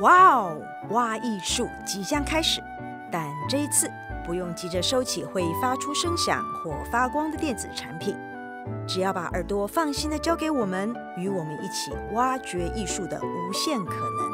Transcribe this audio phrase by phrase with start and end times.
[0.00, 0.56] 哇哦，
[0.90, 2.62] 挖艺术即将开始，
[3.12, 3.90] 但这一次
[4.24, 8.16] 不用急着收起会发出声响或发光的电子产品，
[8.86, 14.30] 只要把耳朵放心的交给我们，与我们一起挖掘艺术的无限可能。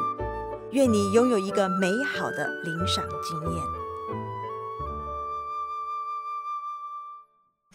[0.71, 3.76] 愿你拥有一个美好的聆赏经验。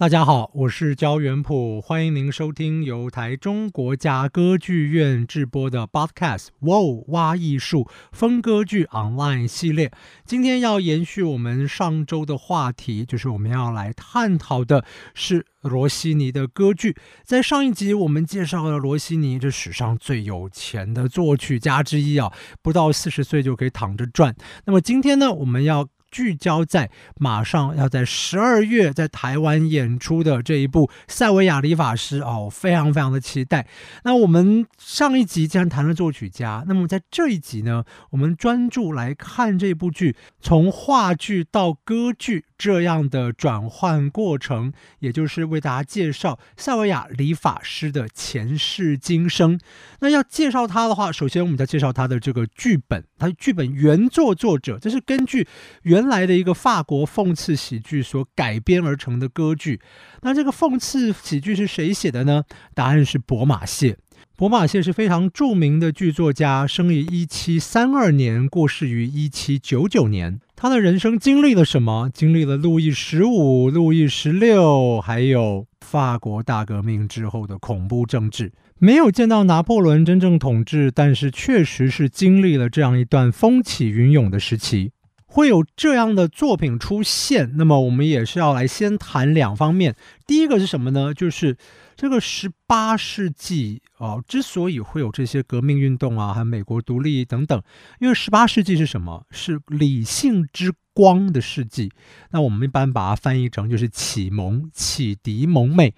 [0.03, 9.93] 大家好，我是焦元溥，欢迎您收听由台中国家歌剧院制播的 Podcast《哇哇艺术风歌剧 Online》系列。
[10.25, 16.97] 今天要延续我们上周的话题，就是我们要来探讨的是罗西尼的歌剧。
[17.23, 24.35] 在上一集，我们介绍了罗西尼，这史上最有钱的作曲家之一啊，不到四十岁就可以躺着赚。
[24.65, 33.67] 那么今天呢，我们要聚焦在马上要在十二月在台湾演出的这一部《塞维亚理发师》哦，非常非常的期待。
[34.05, 49.59] 那我们上一集既然谈了作曲家，那么在这一集呢，我们专注来看这部剧从话剧到歌剧这样的转换过程，也就是为大家介绍塞维亚理发师的前世今生。
[50.01, 55.49] 那要介绍他的话，首先我们要介绍他的这个剧本，他剧本原作作者，这是根据
[55.85, 56.02] 原。
[56.03, 59.81] 原来的一个法国讽刺喜剧所改编而成的歌剧，
[60.23, 62.43] 那这个讽刺喜剧是谁写的呢？
[62.75, 63.97] 答案是博马谢。
[64.37, 70.41] 博马谢是非常著名的剧作家，生于一七三二年，过世于一七九九年。
[70.57, 72.11] 他的人生经历了什么？
[72.13, 78.51] 经历了路易十五、路易十六，还有法国大革命之后的恐怖政治。
[78.81, 84.91] 没有见到拿破仑真正统治，但是确实是经历了这样一段风起云涌的时期。
[85.33, 89.97] 会有这样的作品出现，那么我们也是要来先谈两方面。
[90.27, 91.15] 第一个是什么呢？
[91.15, 91.57] 就是
[91.97, 97.63] 这个十八世纪啊，之所以会有这些革命运动啊，还有美国独立等等，
[97.99, 99.25] 因为十八世纪是什么？
[99.31, 101.91] 是理性之光的世纪。
[102.33, 105.95] 那我们一般把它翻译成就是启蒙、启迪、蒙昧。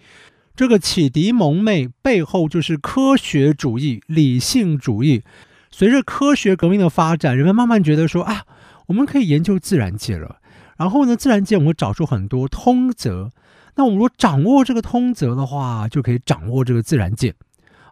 [0.54, 5.24] 这个启迪、蒙昧背后就是科学主义、理性主义。
[5.72, 8.44] 随着科学革命的发展，人们慢慢觉得说啊。
[8.86, 10.36] 我们可以研究自然界了，
[10.76, 13.30] 然后呢，自然界我们找出很多通则。
[13.76, 17.34] 那我们如果掌握这个通则的话，就可以掌握这个自然界。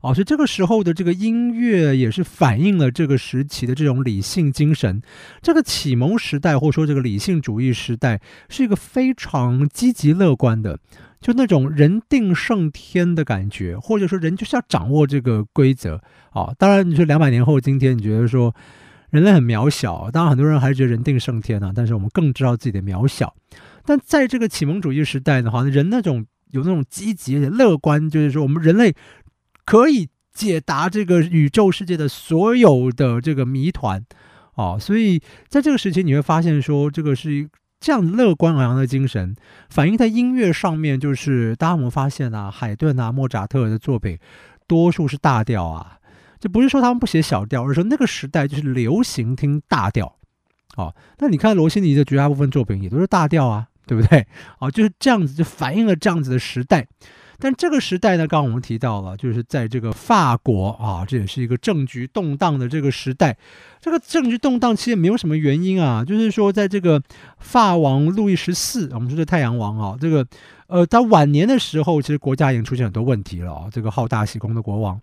[0.02, 5.00] 哦，所以这个时候的这个音乐也是反映了这个时期的这种理性精神。
[5.40, 10.78] 这个启蒙时代或者说这个理性主义时代是一个非常积极乐观的，
[11.20, 15.96] 就那种人定胜天的感觉，或者说人就是要掌握这个规则。
[16.30, 18.54] 啊、哦，当然你说两百年后今天，你觉得说。
[19.12, 23.34] 人类很渺小，当然很多人还是觉得人定胜天啊，但是我们更知道自己的渺小。
[23.84, 28.94] 但在这个启蒙主义时代的话，人那种有那种积极的乐观，就是说我们人类
[29.66, 34.02] 可以解答这个宇宙世界的所有的这个谜团
[34.54, 34.78] 啊。
[34.78, 37.46] 所以在这个时期，你会发现说，这个是
[37.80, 39.36] 这样乐观昂扬的精神
[39.68, 42.50] 反映在音乐上面，就是大家有没有发现啊？
[42.50, 44.18] 海顿啊、莫扎特的作品，
[44.66, 45.98] 多数是大调啊。
[46.42, 50.16] 就不是说他们不写小调，而是说那个时代就是流行听大调，
[50.76, 54.26] 哦，那你看罗西尼的绝大部分作品也都是大调啊，对不对？
[54.58, 56.88] 哦，就是这样子，就反映了这样子的时代。
[57.38, 63.36] 但这个时代呢，刚刚我们提到了，就是在这个法国啊，这也是一个政局动荡的这个时代。
[63.80, 67.00] 这个政局动荡其实也没有什么原因啊，就是说在这个
[67.38, 70.26] 法王路易十四，我们说这太阳王啊，这个
[70.66, 75.00] 呃，在晚年的时候，其实国家已经出现很多问题了啊，这个好大喜功的国王。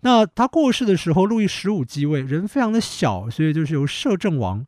[0.00, 4.64] 那他过世的时候，路易十五继位，人非常的小，所以就是由摄政王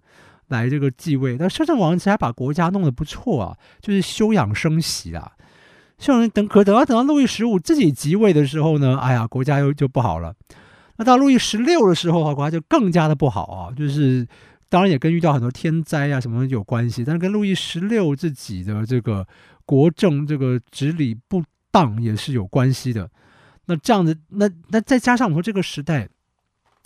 [0.49, 1.37] 来这个继位。
[1.39, 5.33] 但摄政王其实还把国家弄得不错啊，就是休养生息啊。
[5.99, 10.35] 像等，可等到等到路易十五自己即位的时候呢，哎呀，国家又就不好了。
[10.97, 14.27] 那到路易十六的时候，哈，国家就更加的不好啊，就是
[14.69, 19.27] 当然也跟遇到很多天灾啊什么有关系，但是跟路易十六自己的这个
[19.65, 23.09] 国政这个治理不当也是有关系的。
[23.71, 26.09] 那这样子，那那再加上我们说这个时代，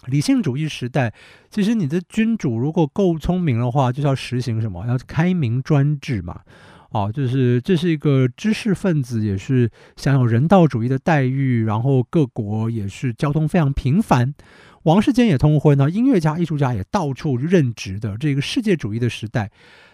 [0.04, 1.14] 理性主义时代，
[1.48, 4.86] 其实你的君主如果够聪明的话，就是要实行什么？
[4.86, 6.42] 要开明专制嘛，
[6.90, 14.34] 哦，就是这是一个知识分子也是享有人道主义的待遇，然后各国也是交通非常频繁，
[14.82, 19.50] 王室间也通婚呢，音乐家、艺术家也到处任职的这个世界主义的时代。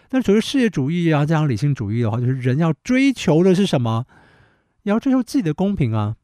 [0.09, 4.05] 但所谓世界主义啊，加上理性主义的话，就是人要追求的是什么？
[4.83, 6.17] 要追求自己的公平啊。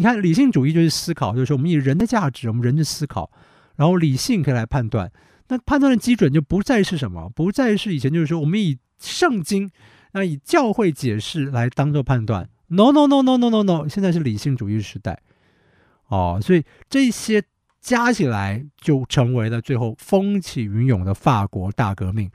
[0.00, 3.30] 你看，理性主义就是思考，就是说我们以人的价值，我们人的思考，
[3.76, 5.12] 然后理性可以来判断。
[5.48, 9.70] 那判断的基准就不再是什么，不再是以前就是说我们以圣经，
[10.12, 12.48] 那以教会解释来当做判断。
[12.68, 15.20] No no no no no no no，现在是理性主义时代。
[16.06, 17.42] 哦，所以这些
[17.82, 22.30] 加起来就成为了最后风起云涌的法国大革命。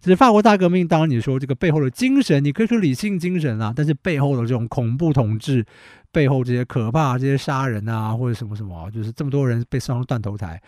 [0.00, 5.64] 其实法国大革命，当然你说这个背后的精神，你可以说理性精神啊，但是背后的这种恐怖统治，
[6.12, 10.62] 背后这些可怕、这些杀人啊，或者什么什么，就是这么多人被送上断头台，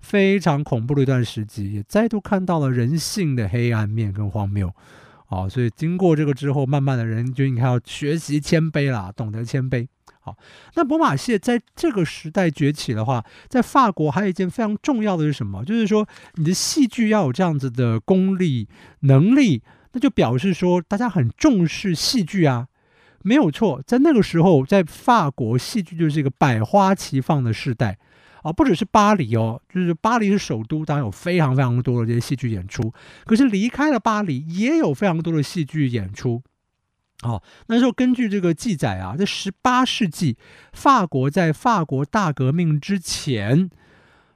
[0.00, 4.72] 非常恐怖的一段时期，也再度看到了人性的黑暗面跟荒谬。
[5.28, 9.84] 啊，所以经过这个之后，慢慢的人就应该要学习谦卑啦，懂得谦卑。
[10.26, 10.36] 好，
[10.74, 15.64] 那博马谢在这个时代崛起的话，在法国还有一件非常重要的是什么？
[15.64, 18.66] 就是说你的戏剧要有这样子的功力
[19.02, 19.62] 能力，
[19.92, 22.66] 那就表示说大家很重视戏剧啊，
[23.22, 23.80] 没有错。
[23.86, 27.96] 在那个时候，在法国戏剧就是一个百花齐放的时代
[28.42, 32.92] 啊，不只是巴黎哦，就是巴黎是首都，当然有非常非常多的这些戏剧演出。
[33.24, 36.42] 可是离开了巴黎，也有非常多的戏剧演出。
[37.22, 40.36] 哦，那时候根据这个记载啊，在十八世纪，
[40.72, 43.70] 法国在法国大革命之前，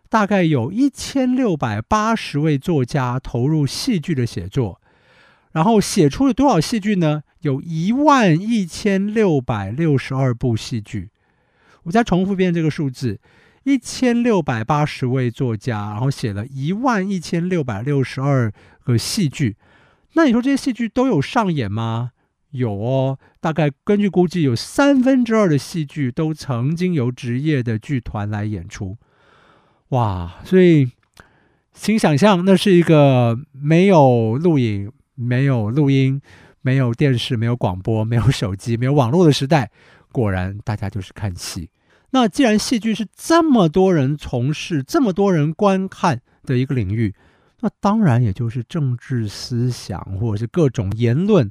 [0.09, 4.81] 大概有一千六百八十位作家投入戏剧的写作，
[5.53, 7.23] 然后写出了多少戏剧呢？
[7.41, 11.11] 有一万一千六百六十二部戏剧。
[11.85, 13.21] 我再重复一遍这个数字：
[13.65, 18.53] 一千六百八十位作家，然后写了一万一千六百六十二
[18.85, 19.57] 个戏剧。
[20.15, 22.13] 那你说这些戏剧都有上演吗？
[22.51, 28.97] 有哦，大概根据估计，有三分之二的戏剧都曾经由职业的剧团来演出，
[29.91, 30.37] 哇！
[30.45, 30.91] 所以，
[31.73, 36.21] 请想象，那是一个没有录影、没有录音、
[36.63, 39.71] 没有电视、没有广播、没有手机、没有网络的时代。
[40.11, 41.71] 果然，大家就是看戏。
[42.11, 47.15] 那既然戏剧是这么多人从事、这么多人观看的一个领域，
[47.61, 51.49] 那当然也就是政治思想或者是各种言论。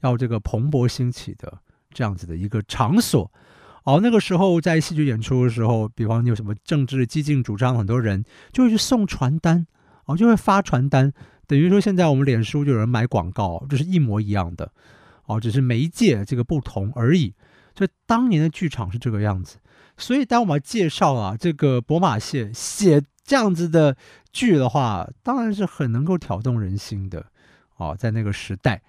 [0.00, 1.58] 要这个蓬勃兴起的
[1.92, 3.30] 这样子的一个场所，
[3.84, 9.66] 哦，那个时候在戏剧演出的时候，比方你有什么政治激进主张，很多人就会去送传单，
[10.04, 11.12] 哦，就会发传单，
[11.46, 14.70] 等于说现在我们脸书就有人买广告，这是一模一样的，
[15.26, 17.34] 哦，只是媒介这个不同而已。
[17.76, 19.56] 所以当年的剧场是这个样子，
[19.96, 23.96] 所以当我们介绍啊这个博马谢写这样子的
[24.32, 27.26] 剧的话，当然是很能够挑动人心的，
[27.76, 28.82] 哦，在那个时代。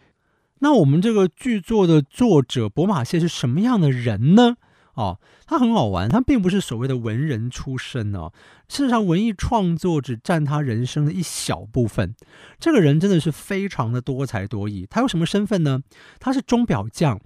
[0.64, 4.58] 那我们这个剧作的作者博马谢是什么样的人呢？
[4.94, 8.32] 哦，他很好玩，他并不是所谓的文人出身哦。
[8.68, 12.14] 事实上，文艺创作只占他人生的一小部分。
[12.60, 14.86] 这个人真的是非常的多才多艺。
[14.88, 15.82] 他有什么身份呢？
[16.20, 17.20] 他是钟表匠，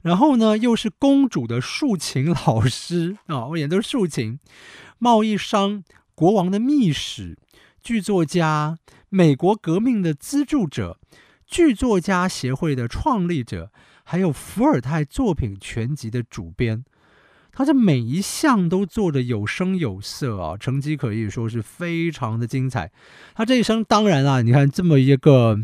[0.00, 4.38] 然后呢又是公主的竖琴老师啊，我、演的是竖琴。
[4.98, 5.82] 贸易商，
[6.14, 7.36] 国王的密使，
[7.82, 8.78] 剧作家，
[9.10, 10.98] 美国革命的资助者。
[11.48, 13.72] 剧作家协会的创立者，
[14.04, 16.84] 还有伏尔泰作品全集的主编，
[17.50, 22.92] 他这每一项都做得有声有色啊，成绩可以说是非常的精彩。
[23.34, 25.58] 他这一生当然啊，你看这么一个，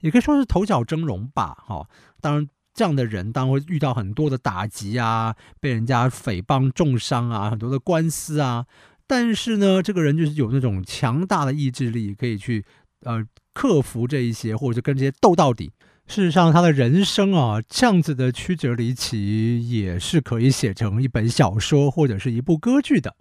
[0.00, 1.86] 也可以说是头角峥嵘吧，哈。
[2.22, 8.64] 当然这样的人当然会遇到很多的打击啊，被人家诽谤重伤啊，很多的官司啊。
[9.06, 12.64] 但是呢，这个人就是有那种强大的意志力，可以去
[13.02, 13.22] 呃。
[13.56, 15.72] 克服这一些，或者跟这些斗到底。
[16.06, 23.16] 事实上，他的人生啊，这样子的曲折离奇，也是可以写成一本小说或者是一部歌剧的。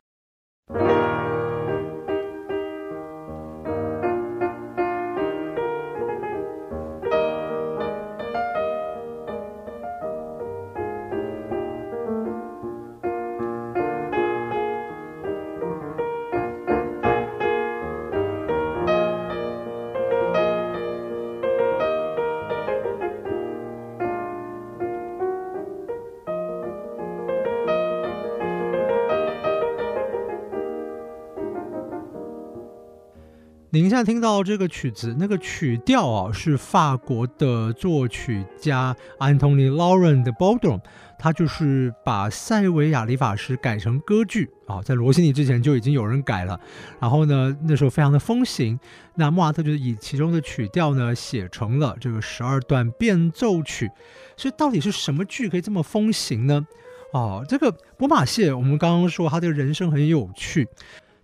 [33.75, 40.79] 您现在听到这个曲子，那个曲调啊，是法国的作曲家 Anthony Laurent de Bodron，
[41.19, 46.57] 他就是把塞维亚理发师改成歌剧啊，在罗西尼之前就已经有人改了，
[47.01, 48.79] 然后呢，那时候非常的风行，
[49.15, 53.91] 那莫扎特就是以其中的曲调呢写成了这个十二段变奏曲，
[54.37, 56.65] 所以到底是什么剧可以这么风行呢？
[57.11, 60.65] 哦，这个波马谢，我们刚刚说他的人生很有趣。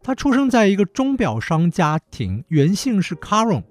[0.03, 3.63] 他出生在一个钟表商家庭，原姓是 Caron，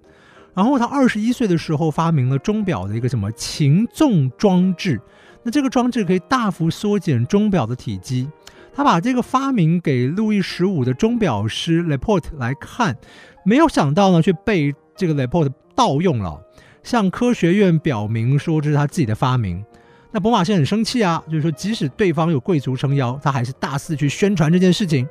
[0.54, 5.00] 然后他二十一岁的时候发明了钟表的一个什么擒纵装置，
[5.42, 8.28] 那这个装置可以大幅缩减钟表的体积。
[8.72, 12.96] 他把这个发明给路易十五的钟表师 Leport 来看，
[13.44, 16.40] 没有想到呢，却被这个 Leport 盗用了，
[16.84, 19.64] 向科学院表明说这是他自己的发明。
[20.12, 25.06] 那博玛谢很生气啊，就是说即使对方有贵族撑腰，他还是大肆去宣传这件事情。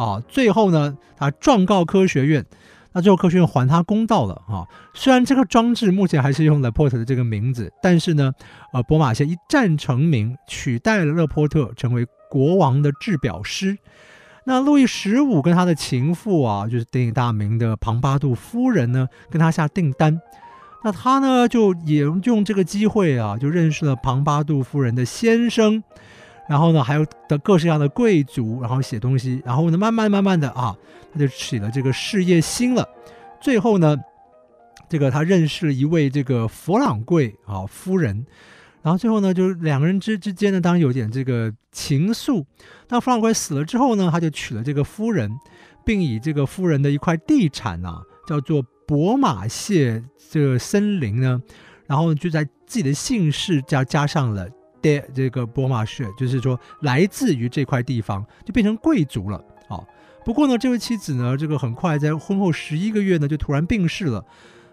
[0.00, 2.42] 啊，最后呢，他状告科学院，
[2.92, 4.64] 那最后科学院还他公道了啊。
[4.94, 8.32] 虽然这个装置目前还是用勒波特的这个名字，但是呢，
[8.72, 13.76] 呃，博马谢一战成名，取代了勒波特成为国王的制表师。
[14.44, 20.18] 那路易十五跟他的情妇啊，就是鼎鼎大名的庞巴杜夫人呢，跟他下订单。
[20.82, 25.84] 那他呢，就也用这个机会啊，就认识了庞巴杜夫人的先生，
[26.50, 30.76] 然后呢，还有的各式各样的贵族，然后写东西，然后呢，慢慢慢慢的啊，
[31.12, 32.84] 他就起了这个事业心了。
[33.40, 33.96] 最后呢，
[34.88, 38.26] 这个他认识了一位这个佛朗贵啊夫人。
[38.82, 42.44] 然后最后呢，就是两个人之之间呢，当然有点这个情愫。
[42.88, 45.30] 那弗朗贵死了之后呢，他就娶了这个夫人，
[45.84, 51.40] 并以这个夫人的一块地产啊，叫做博马谢这个森林呢，
[51.86, 54.48] 然后就在自己的姓氏加加上了
[54.82, 59.42] 的这个博玛谢，就是说来自于这块地方，就变成贵族了。
[59.68, 59.78] 啊，
[60.24, 64.24] 不过呢，这位妻子呢，这个很快在婚后十一个月呢，就突然病逝了。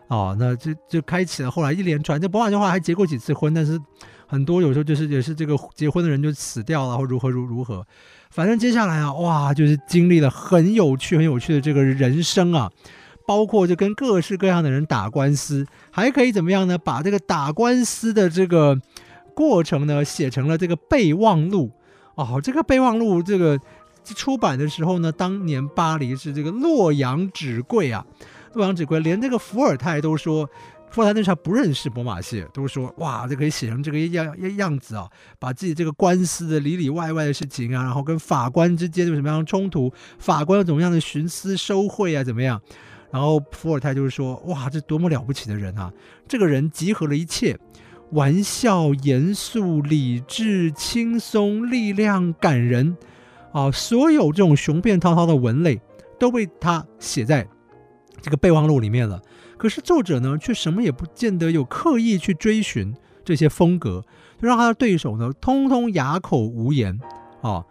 [0.08, 2.20] 哦，那这就开启了后来一连串。
[2.20, 3.78] 这博玛谢还结过几次婚，但是
[4.26, 7.86] 很多有时候就是也是这个结婚的人就死掉了，或如何如如何。
[8.32, 12.72] 反正接下来啊，哇，就是经历了很有趣、很有趣的这个人生啊，
[13.26, 16.78] 包括就跟各式各样的人打官司，还可以怎么样呢？
[16.78, 18.80] 把这个打官司的这个
[19.38, 21.72] 过程呢写成了这个备忘录。
[22.16, 23.60] 哦，这个备忘录这个
[24.04, 28.04] 出版的时候呢，当年巴黎是这个洛阳纸贵啊。
[28.54, 30.50] 洛阳纸贵，连这个伏尔泰都说，
[30.90, 42.60] 伏尔泰那时候不认识博马谢，都说哇，这可以写成这个样样子啊，把自己这个官司的里里外外的事情啊，然后跟法官之间有什么样的冲突，法官有怎么样的徇私收贿啊，怎么样？
[43.12, 45.94] 然后伏尔泰就是说，哇，这多么了不起的人啊！
[46.28, 47.58] 这个人集合了一切，
[48.12, 52.96] 玩笑、严肃、理智、轻松、力量、感人
[53.52, 55.80] 啊，所有这种雄辩滔滔的文类
[56.20, 57.48] 都被他写在。
[58.22, 59.22] 这个备忘录里面了，
[59.58, 64.04] 可是作者呢，却什么也不见得有刻意去追寻这些风格，
[64.42, 67.00] 就让他的对手呢，通通哑口无言
[67.42, 67.64] 啊。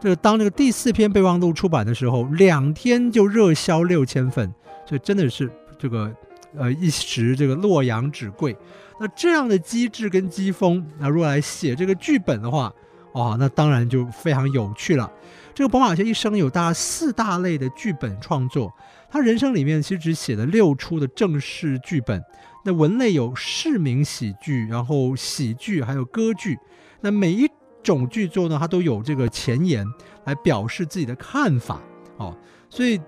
[0.00, 4.52] 这个当这个第四篇备忘录出版的时候，两天就热销六千份，
[4.84, 6.12] 所以真的是这个
[6.56, 8.56] 呃一时这个洛阳纸贵。
[9.02, 12.72] 那这样的机智跟机锋，那如果来写这个剧本的话，
[13.10, 15.10] 哦，那当然就非常有趣了。
[15.52, 18.72] 这个博马谢一生有大四大类的剧本创作。
[19.10, 22.22] 他人生里面其实只写了六出的正式剧本，
[22.64, 26.56] 那文类有市民喜剧，然后喜剧，还有歌剧。
[27.00, 27.50] 那每一
[27.82, 29.84] 种剧作呢，他都有这个前言
[30.26, 31.82] 来表示自己的看法
[32.18, 32.38] 哦，
[32.70, 33.00] 所以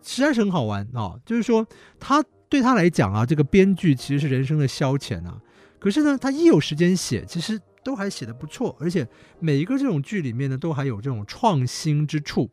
[0.00, 1.20] 实在是很好玩哦。
[1.26, 1.66] 就是说，
[1.98, 5.40] 他对他来讲啊，这个编剧其实是人生的消遣啊。
[5.78, 12.50] 可是呢，他一有时间写，其实都还写得不错，而且每一个这种剧里面呢，都还有这种创新之处。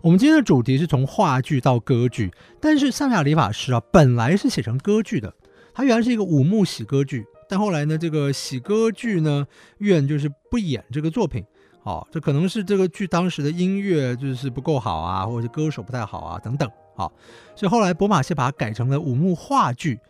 [0.00, 5.34] 我们今天的主题是从话剧到歌剧，但是萨米亚理发师啊，本来是写成歌剧的，
[5.74, 9.44] 他原来是一个五幕喜歌剧，但后来呢，这个喜歌剧呢
[9.78, 11.44] 院就是不演这个作品，
[11.82, 17.12] 哦，这可能是这个剧当时的音乐就是不够好啊，或者是歌手不太好啊等等，好、
[17.54, 20.00] 所以后来博马谢把它改成了五幕话剧，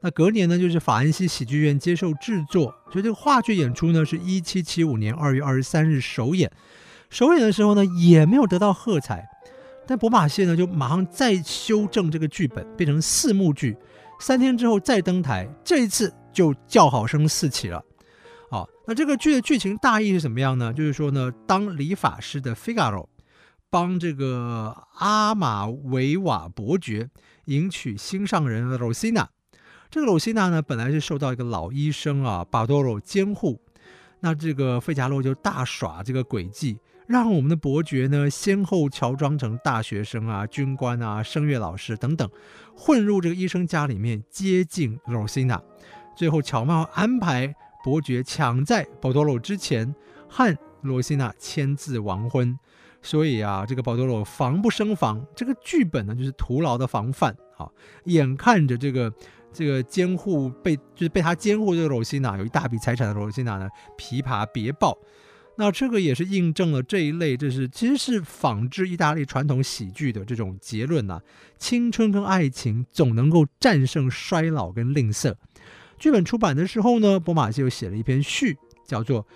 [0.00, 6.50] 那隔年呢就是法兰西喜剧院接受制作，所以这个话剧演出呢是一七七五年二月二十三日首演。
[7.10, 9.24] 首演的时候呢，也没有得到喝彩，
[9.86, 13.76] 但博马谢呢就马上再修正这个剧本，变成四幕剧。
[14.18, 17.80] 三天之后再登台，这一次就叫好声四起了。
[18.50, 20.72] 好，那这个剧的剧情大意是什么样呢？
[20.72, 23.08] 就是说呢，当理发师的费加罗
[23.72, 27.08] 帮这个阿玛维瓦伯爵
[27.46, 29.30] 迎娶心上人的罗西娜，
[29.90, 33.58] 这个罗西娜呢本来是受到一个老医生啊巴多罗监护，
[34.20, 36.76] 那这个费加罗就大耍这个诡计。
[37.06, 42.30] 让我们的伯爵呢，先后乔装成大学生啊、军官啊、声乐老师等等，
[42.76, 45.58] 混入这个医生家里面接近罗西娜，
[46.14, 49.94] 最后巧妙安排伯爵抢在巴多罗之前
[50.28, 52.58] 和罗西娜签字完婚。
[53.02, 57.68] 所以啊，这个保多罗防不胜防，这个剧本呢就是徒劳的防范啊。
[58.04, 59.12] 眼看着这个
[59.52, 63.68] 这个监护被就是被他监护这个罗西娜有一大笔财产的罗西娜呢，
[63.98, 64.96] 琵琶别抱。
[65.56, 71.20] 那这个也是印证了这一类，就是其实是仿制意大利传统喜剧的这种结论呐、
[71.58, 75.34] 青春跟爱情总能够战胜衰老跟吝啬。
[75.98, 78.56] 剧本出版的时候呢，博玛谢又写了一篇序，
[78.86, 79.22] 叫做《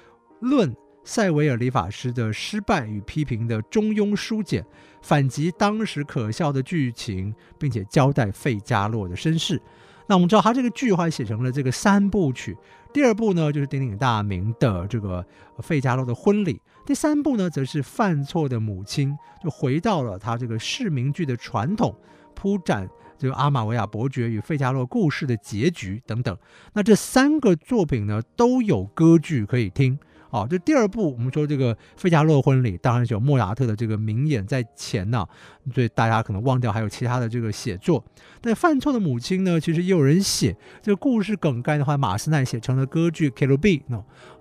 [0.41, 0.75] 论
[1.07, 4.61] 塞维尔理发师的失败与批评的中庸书简》，
[5.03, 9.63] 反击当时可笑的剧情，并且交代费加洛的身世。
[10.09, 12.57] 那我们知道他这个剧后来写成了这个三部曲，
[12.93, 15.25] 第二部呢就是鼎鼎大名的这个
[15.59, 21.95] 费加洛的婚礼，第三部呢则是犯错的母亲，就回到了他这个市民剧的传统，
[22.35, 26.37] 铺展这个阿玛维亚伯爵与费加洛故事的结局等等。
[26.73, 29.97] 那这三个作品呢都有歌剧可以听。
[30.29, 35.27] 好，这第二部我们说这个费加洛婚礼，当然有莫扎特的这个名演在前呢、
[35.75, 38.05] 所以大家可能忘掉还有其他的这个写作。
[38.41, 43.83] 但犯错的母亲呢，其实也有人写这个故事梗概的话，马斯奈写成了歌剧《Cherubino》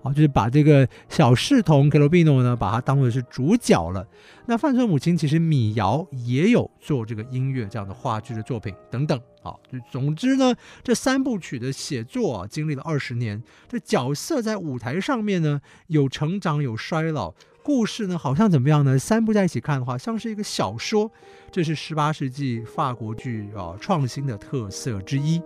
[0.02, 4.06] 啊，就是把这个小侍童 Cherubino 呢，把它当做是主角了。
[4.46, 9.20] 那犯错的母亲其实米瑶也有做这个音乐这样的话剧的作品等等。
[9.42, 10.54] 好，就总之呢，
[10.84, 13.42] 这三部曲的写作啊，经历了二十年。
[13.68, 17.34] 这角色在舞台上面呢，有成长，有衰老。
[17.66, 18.96] 故事呢，好像怎么样呢？
[18.96, 21.10] 三部在一起看的话，像是一个小说。
[21.50, 25.42] 这是十八世纪法国剧啊创新的特色之一。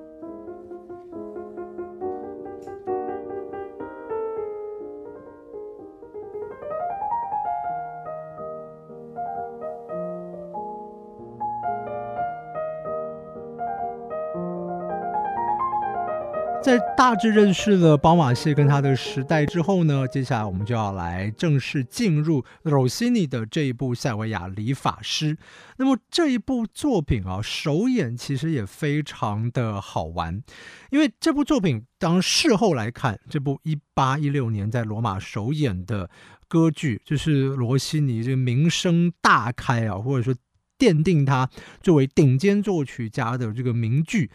[17.00, 25.34] 大致认识了宝马系跟他的时代之后呢，接下来我们就要来正式进入罗西尼的这一部《塞维亚理发师》。
[25.78, 30.42] 那么这一部作品啊，首演其实也非常的好玩，
[30.90, 36.10] 因为这部作品当事后来看，这部一八一六年在罗马首演的
[36.48, 40.38] 歌剧，就是罗西尼这个名声大开啊，或者说
[40.78, 41.48] 奠定他
[41.82, 44.30] 作为顶尖作曲家的这个名句。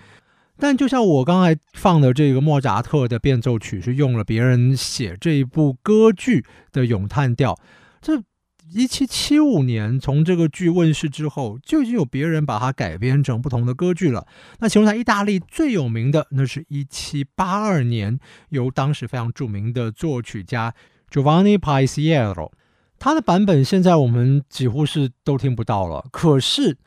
[0.57, 7.59] 但就像我刚才放的这个莫扎特的变奏曲，是用了别人写这一部歌剧的咏叹调。
[8.01, 8.23] 这
[8.71, 14.25] 一七七五年从这个剧问世之后，就已经有别人把它改编成不同的歌剧了。
[14.59, 18.19] 那其中在意大利最有名的，那是一七八二年
[18.49, 20.73] 由当时非常著名的作曲家
[21.11, 22.51] Giovanni Paisiello，
[22.97, 26.07] 他的版本现在我们几乎是都听不到了。
[26.11, 26.77] 可是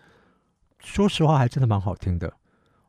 [0.80, 2.32] 说实话，还真的蛮好听的。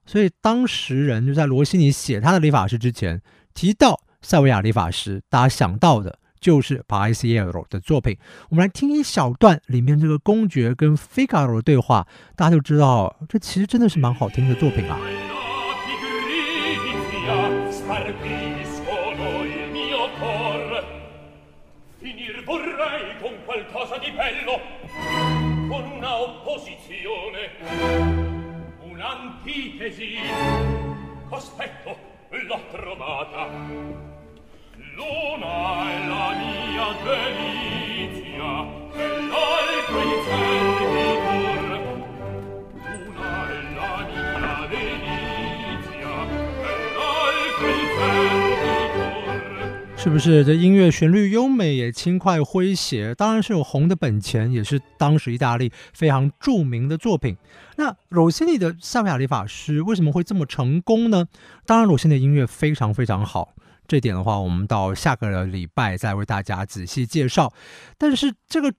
[0.10, 3.22] 所以当时人就在罗西尼写他的理发师之前
[3.54, 8.18] 提到塞维亚理发师，大家想到的就是帕伊西耶罗的作品。
[8.50, 14.98] 我们来听一小段里面这个公爵跟费加罗的对话，大家就知道这其实真的是蛮好听的作品啊。
[29.00, 30.18] un'antitesi
[31.30, 31.96] cospetto
[32.32, 33.48] l'ho trovata
[34.94, 38.52] l'una è la mia delizia
[38.92, 41.19] e l'altra i certi
[50.02, 53.14] 是不是这音乐旋律优美也轻快诙谐？
[53.16, 57.36] 当然是有红的本钱，也是当时意大利非常著名的作品。
[57.76, 61.28] 那罗西尼的《塞维亚理发师》为什么会这么成功呢？
[61.66, 63.54] 当然，罗西尼的音乐非常非常好，
[63.90, 67.54] 这点的话，我们到下个礼拜再为大家仔细介绍。
[67.98, 68.74] 但是这个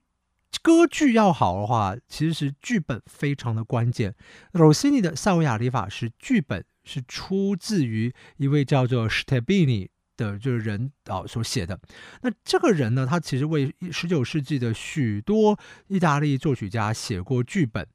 [0.63, 4.15] 歌剧要好的话，其实剧本非常的关键。
[4.53, 9.91] 罗西尼的《塞维亚理发师》剧本是出自于一位叫做史特比尼。
[10.21, 11.79] 的就是人啊所写的，
[12.21, 15.57] 那这个人呢，他其实为十九世纪的许多
[15.87, 17.87] 意大利作曲家写过剧本。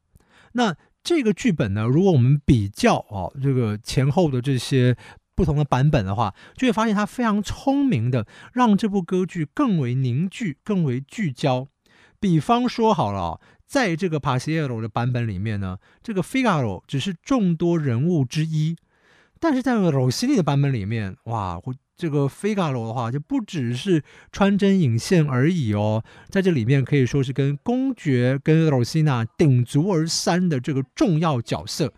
[0.53, 4.97] 那这个剧本呢，如果我们比较啊这个前后的这些
[5.35, 11.69] 不同的版本的话，就会发现他非常聪明的让这部歌剧更为凝聚、更为聚焦。
[12.19, 18.77] 比方说好了，在这个帕西耶罗的版本里面呢，这个费加罗只是众多人物之一，
[19.39, 21.75] 但是在罗西尼的版本里面，哇，我。
[21.97, 31.93] 这个费加罗的话，就不只是穿针引线而已哦，在这里面可以说是跟公爵跟罗西娜鼎足而三的这个重要角色。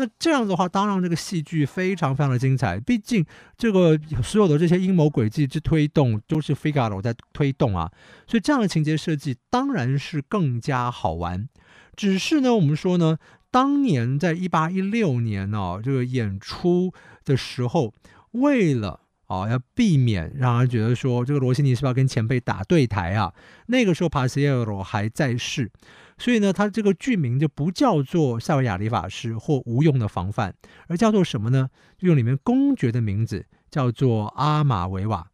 [0.00, 2.78] 那这样子的话，当然这个戏剧非常非常的精彩。
[2.78, 7.90] 毕竟这个所有的这些阴谋诡计之推动，都是费加罗在推动啊，
[8.26, 11.48] 所以这样的情节设计当然是更加好玩。
[11.96, 13.18] 只是呢，我们说呢，
[13.50, 16.92] 当年在一八一六年呢、这个演出
[17.24, 17.92] 的时候，
[18.30, 23.32] 为了哦，要避免让人觉得说这个罗西尼是不是要跟前辈打对台啊？
[23.66, 25.70] 那个时候帕西耶罗还在世，
[26.16, 30.54] 所以呢，他这个剧名就不叫做塞维亚理法师或无用的防范，
[30.86, 31.68] 而叫做什么呢？
[31.98, 35.28] 就用里面公爵的名字叫做阿玛维瓦。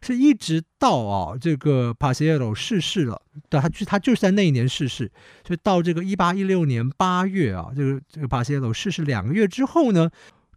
[0.00, 5.10] 是一直到啊这个帕西耶罗逝世了，对，他就他就是在那一年逝世，
[5.44, 10.08] 所以到这个一八一六年八月啊，这个这个帕西耶罗逝世两个月之后呢。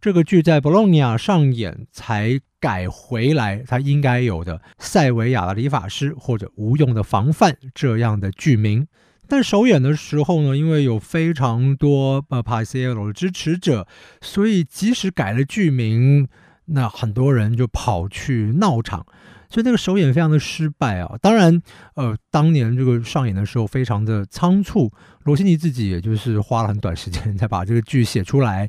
[0.04, 8.86] 这个剧在博洛尼亚上演才改回来，它应该有的塞维亚的理发师或者无用的防范这样的剧名。
[9.26, 13.88] 但首演的时候呢，因为有非常多呃帕西尔的支持者，
[14.20, 16.28] 所以即使改了剧名，
[16.66, 19.06] 那很多人就跑去闹场，
[19.48, 21.16] 所以那个首演非常的失败啊。
[21.22, 21.62] 当然，
[21.94, 28.68] 呃，当年这个上演的时候非常的仓促，罗西尼自己也就是花了很短时间 才把这个剧写出来，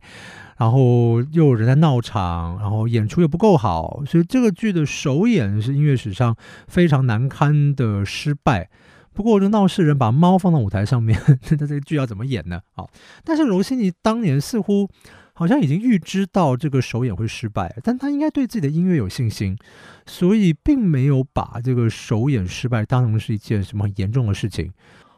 [0.58, 6.36] 然后又有人在闹场，然后演出又不够好，所以这个剧的首演是音乐史上
[6.68, 8.70] 非常难堪的失败。
[9.14, 11.18] 不过，这闹事人把猫放到舞台上面，
[11.50, 12.60] 那这个剧要怎么演呢？
[12.74, 12.90] 好，
[13.24, 14.90] 但是罗西尼当年似乎
[15.32, 19.58] 好像已经预知到这个首演会失败，但他应该对自己的音乐有信心，
[20.06, 24.72] 所以并没有把这个首演失败当成是一件什么很严重的事情。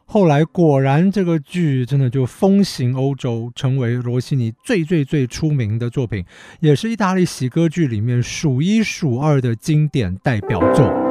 [0.09, 6.23] 后来果然，这个剧真的就风行欧洲，成为罗西尼最最最出名的作品，
[6.61, 11.06] 也是意大利喜歌剧里面数一数二的经典代表作。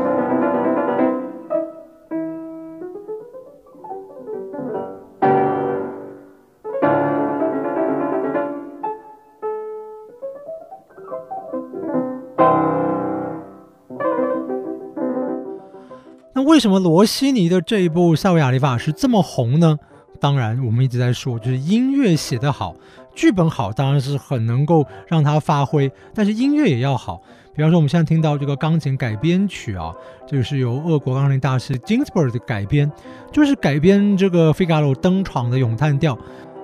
[16.57, 19.77] 为什么罗西尼的这一部《塞维亚理发师》这么红呢？
[20.19, 22.75] 当然，我们一直在说，就是音乐写得好，
[23.15, 25.93] 剧本好，当然是很能够让他发挥。
[26.15, 27.21] 但是音乐也要好。
[27.55, 29.93] 比方说，我们现在听到这个钢琴改编曲啊，
[30.27, 32.91] 这个是由俄国钢琴大师 Ginsberg 的改编，
[33.31, 36.19] 就是改编这个费加罗登场的咏叹调。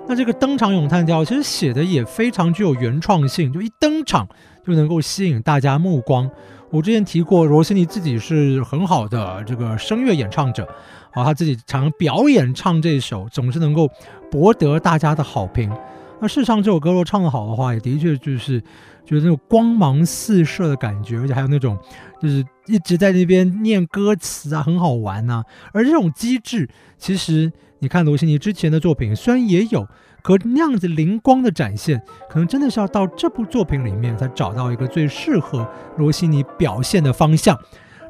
[0.08, 4.26] 那这个登场咏叹调其实写的也非常具有原创性，就一登场
[4.66, 6.30] 就能够吸引大家目光。
[6.72, 10.64] 我之前提过，罗西尼自己是很好的这个声乐演唱者，
[11.10, 13.86] 啊，他自己常表演唱这首，总是能够
[14.30, 15.70] 博得大家的好评。
[16.18, 18.58] 那事实上，这首歌若唱得好的话，也的确就是
[19.04, 21.78] 就是那种光芒四射的感觉，而且还有那种
[22.22, 29.86] 就是一直在那边念歌词啊，很好玩呐、而这种机制，其实你看罗西尼之前的作品虽然也有。
[30.22, 37.58] 可那样子灵光的展现，可能真的是要到这部作品里面才找到一个最适合罗西尼表现的方向。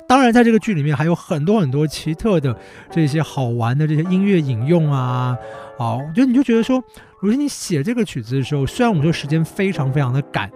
[0.06, 2.54] 当然，在这个剧里面还有很多很多奇特的
[2.90, 5.34] 这些好玩的这些音乐引用啊，
[5.78, 6.84] 好，我觉得你就觉得说，
[7.22, 10.50] 罗西尼写这个曲子的时候，虽然我们说时间非常非常的赶，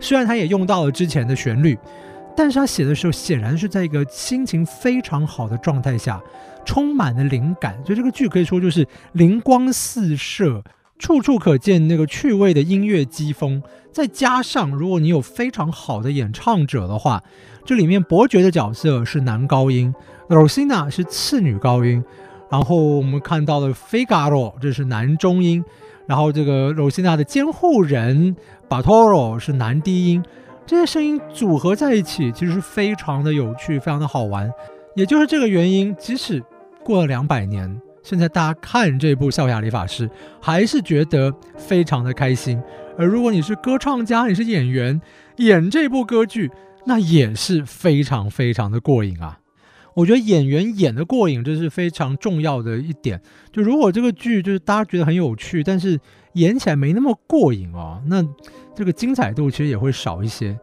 [0.00, 1.78] 虽然他也用到了之前的旋律，
[2.36, 6.20] 但是他写的时候显然是在一个心情非常好的状态下，
[6.66, 10.62] 充满了灵感，所以这个剧可以说就是灵光四射。
[10.98, 17.22] 处处可见那个趣味的音乐机锋，再加上如果你有非常好的演唱者的话，
[17.66, 19.94] 这里面伯爵的角色是男高音
[20.30, 22.02] ，Rosina 是次女高音，
[22.50, 25.62] 然后我们看到了 Figaro 这是男中音，
[26.06, 28.34] 然后这个 Rosina 的监护人
[28.66, 30.24] Bartolo 是男低音，
[30.64, 34.50] 这些声音组合在一起，其实是非常的有趣，非常的好玩。
[34.94, 36.42] 也就是这个原因，即使
[36.86, 37.80] 过了两百年。
[38.04, 40.06] 现在大家看这部《笑雅理发师》，
[40.40, 42.62] 还是觉得非常的开心。
[42.96, 45.00] 而如果你是歌唱家，你是演员，
[45.38, 46.48] 演这部歌剧，
[46.84, 49.40] 那也是非常非常的过瘾啊！
[49.94, 53.20] 我觉得演员演的过瘾，这是非常重要的一点。
[53.50, 55.98] 就如果这个剧就是大家觉得很有趣，但是
[56.34, 58.24] 演起来没那么过瘾哦，那
[58.76, 60.56] 这个精彩度其实也会少一些。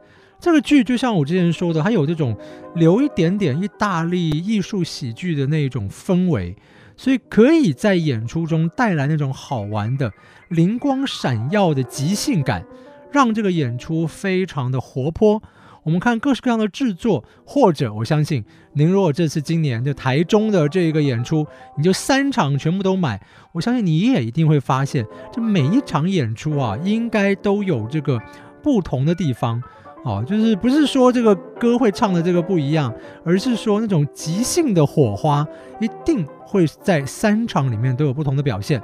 [0.44, 2.38] 这个剧就像我之前说的，它有这种
[2.76, 6.54] 留一点点意大利艺术喜剧的那种氛围。
[6.98, 10.12] 所以可以在演出中带来那种好玩的、
[10.50, 12.66] 灵光闪耀的即兴感，
[13.10, 15.42] 让这个演出非常的活泼。
[15.84, 28.22] 我们看各式各样的制作，或者我相信您如果这次今年就台中的这个演出，你就三场全部都买，我相信你也一定会发现，这每一场演出啊，应该都有这个
[28.62, 29.64] 不同的地方。
[30.04, 35.48] 哦，就是不是说这个歌会唱的这个不一样，而是说那种即兴的火花
[35.80, 38.82] 一定会在三场里面都有不同的表现。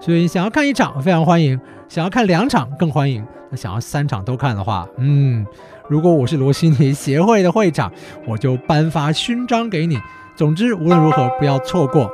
[0.00, 3.24] 所以想要看一场非常欢迎，想要看两场更欢迎。
[3.50, 5.46] 那想要三场都看的话，嗯，
[5.88, 7.92] 如果我是罗西尼协会的会长，
[8.26, 9.98] 我就颁发勋章给你。
[10.34, 12.10] 总之，无论如何不要错过。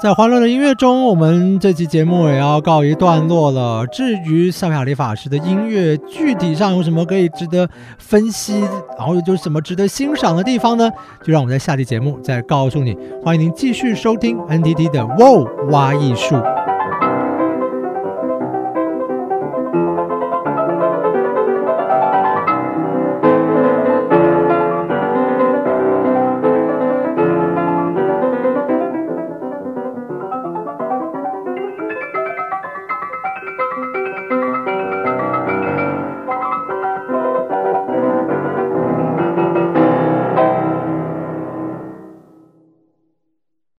[0.00, 3.84] 在欢乐的音乐中，我们这期节目也要告一段落了。
[3.88, 8.60] 至于塞维亚理发师的音乐具体上有什么可以值得分析，
[8.96, 10.88] 然后又有什么值得欣赏的地方呢？
[11.24, 12.96] 就让我们在下期节目再告诉你。
[13.24, 16.36] 欢迎您继续收听 NTT 的哇挖艺术。